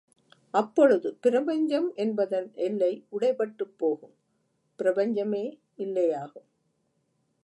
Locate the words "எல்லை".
2.59-3.05